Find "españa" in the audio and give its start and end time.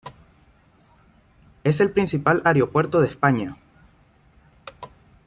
3.07-3.55